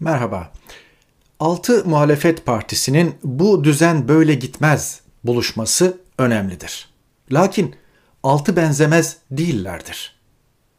[0.00, 0.52] Merhaba.
[1.40, 6.88] Altı muhalefet partisinin bu düzen böyle gitmez buluşması önemlidir.
[7.32, 7.76] Lakin
[8.22, 10.16] altı benzemez değillerdir.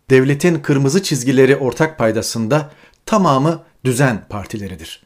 [0.09, 2.71] Devletin kırmızı çizgileri ortak paydasında
[3.05, 5.03] tamamı düzen partileridir.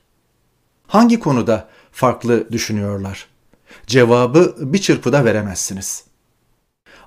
[0.88, 3.28] Hangi konuda farklı düşünüyorlar?
[3.88, 6.04] Cevabı bir çırpıda veremezsiniz.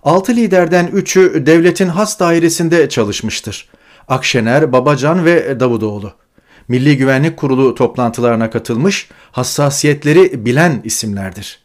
[0.02, 3.70] Altı liderden üçü devletin has dairesinde çalışmıştır.
[4.08, 6.21] Akşener, Babacan ve Davutoğlu.
[6.68, 11.62] Milli Güvenlik Kurulu toplantılarına katılmış, hassasiyetleri bilen isimlerdir.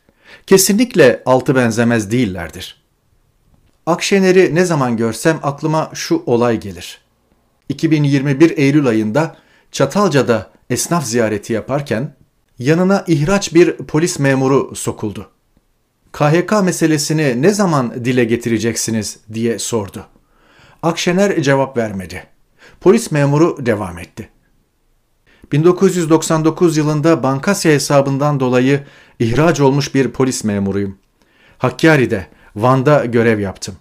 [0.48, 2.81] Kesinlikle altı benzemez değillerdir.
[3.85, 7.02] Akşener'i ne zaman görsem aklıma şu olay gelir.
[7.70, 9.35] 2021 Eylül ayında
[9.71, 12.16] Çatalca'da esnaf ziyareti yaparken
[12.59, 15.29] yanına ihraç bir polis memuru sokuldu.
[16.12, 20.05] KHK meselesini ne zaman dile getireceksiniz diye sordu.
[20.84, 22.23] Akşener cevap vermedi.
[22.82, 24.29] Polis memuru devam etti.
[25.51, 28.83] 1999 yılında Bankasya hesabından dolayı
[29.20, 30.98] ihraç olmuş bir polis memuruyum.
[31.57, 33.76] Hakkari'de, Van'da görev yaptım.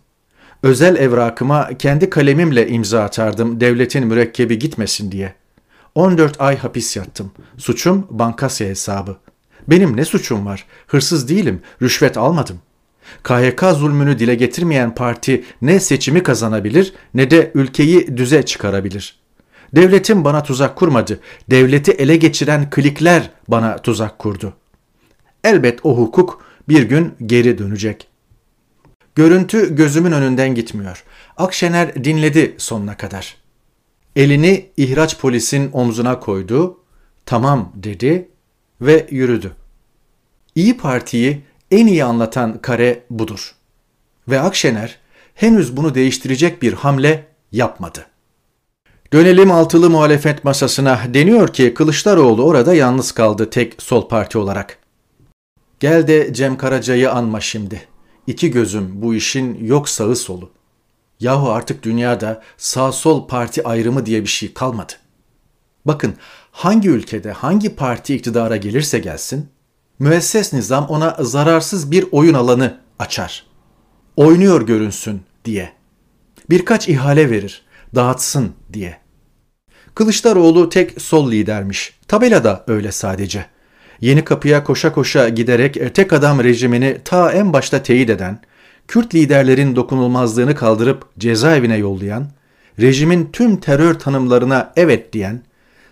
[0.63, 5.35] Özel evrakıma kendi kalemimle imza atardım devletin mürekkebi gitmesin diye.
[5.95, 7.31] 14 ay hapis yattım.
[7.59, 9.17] Suçum Bankasya hesabı.
[9.69, 10.65] Benim ne suçum var?
[10.87, 12.59] Hırsız değilim, rüşvet almadım.
[13.23, 19.19] KHK zulmünü dile getirmeyen parti ne seçimi kazanabilir ne de ülkeyi düze çıkarabilir.
[19.77, 21.21] Devletim bana tuzak kurmadı.
[21.51, 24.53] Devleti ele geçiren klikler bana tuzak kurdu.
[25.45, 28.09] Elbet o hukuk bir gün geri dönecek.
[29.15, 31.05] Görüntü gözümün önünden gitmiyor.
[31.37, 33.37] Akşener dinledi sonuna kadar.
[34.17, 36.81] Elini ihraç polisin omzuna koydu.
[37.27, 38.29] Tamam dedi
[38.81, 39.53] ve yürüdü.
[40.55, 43.55] İyi Parti'yi en iyi anlatan kare budur.
[44.29, 44.99] Ve Akşener
[45.35, 48.07] henüz bunu değiştirecek bir hamle yapmadı.
[49.13, 51.01] Dönelim altılı muhalefet masasına.
[51.15, 54.79] Deniyor ki Kılıçdaroğlu orada yalnız kaldı tek sol parti olarak.
[55.81, 57.83] Gel de Cem Karaca'yı anma şimdi.
[58.27, 60.51] İki gözüm bu işin yok sağı solu.
[61.21, 64.93] Yahu artık dünyada sağ sol parti ayrımı diye bir şey kalmadı.
[65.85, 66.15] Bakın
[66.51, 69.49] hangi ülkede hangi parti iktidara gelirse gelsin,
[69.99, 73.47] müesses nizam ona zararsız bir oyun alanı açar.
[74.17, 75.73] Oynuyor görünsün diye.
[76.51, 77.63] Birkaç ihale verir,
[77.95, 79.06] dağıtsın diye.
[79.97, 81.95] Kılıçdaroğlu tek sol lidermiş.
[82.09, 83.47] Tabela da öyle sadece.
[84.01, 88.39] Yeni kapıya koşa koşa giderek tek adam rejimini ta en başta teyit eden,
[88.89, 92.27] Kürt liderlerin dokunulmazlığını kaldırıp cezaevine yollayan,
[92.81, 95.43] rejimin tüm terör tanımlarına evet diyen,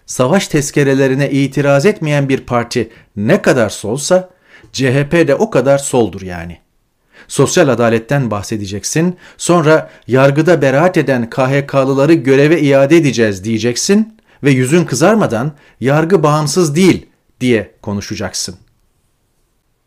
[0.06, 4.31] savaş tezkerelerine itiraz etmeyen bir parti ne kadar solsa
[4.72, 6.63] CHP de o kadar soldur yani.
[7.28, 15.52] Sosyal adaletten bahsedeceksin, sonra yargıda beraat eden KHK'lıları göreve iade edeceğiz diyeceksin ve yüzün kızarmadan
[15.80, 17.06] yargı bağımsız değil
[17.41, 18.56] diye konuşacaksın.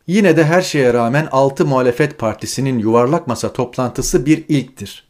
[0.08, 5.08] Yine de her şeye rağmen 6 muhalefet partisinin yuvarlak masa toplantısı bir ilktir.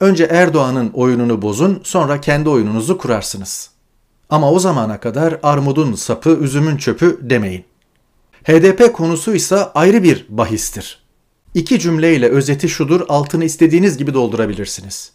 [0.00, 3.70] Önce Erdoğan'ın oyununu bozun, sonra kendi oyununuzu kurarsınız.
[4.30, 7.64] Ama o zamana kadar armudun sapı, üzümün çöpü demeyin.
[8.44, 11.02] HDP konusu ise ayrı bir bahistir.
[11.54, 15.12] İki cümleyle özeti şudur, altını istediğiniz gibi doldurabilirsiniz.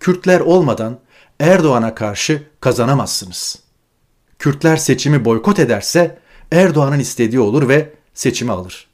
[0.00, 0.98] Kürtler olmadan
[1.40, 3.58] Erdoğan'a karşı kazanamazsınız.
[4.38, 6.18] Kürtler seçimi boykot ederse
[6.52, 8.93] Erdoğan'ın istediği olur ve seçimi alır.